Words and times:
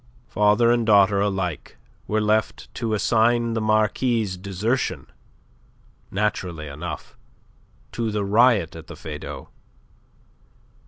Father 0.29 0.71
and 0.71 0.83
daughter 0.83 1.21
alike 1.21 1.77
were 2.07 2.19
left 2.21 2.73
to 2.73 2.95
assign 2.95 3.53
the 3.53 3.61
Marquis' 3.61 4.35
desertion, 4.35 5.05
naturally 6.09 6.65
enough, 6.65 7.15
to 7.91 8.09
the 8.09 8.25
riot 8.25 8.75
at 8.75 8.87
the 8.87 8.95
Feydau. 8.95 9.49